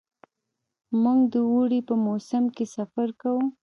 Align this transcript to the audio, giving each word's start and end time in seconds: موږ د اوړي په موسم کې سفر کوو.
موږ 1.01 1.19
د 1.33 1.35
اوړي 1.51 1.79
په 1.87 1.93
موسم 2.05 2.43
کې 2.55 2.65
سفر 2.75 3.09
کوو. 3.21 3.43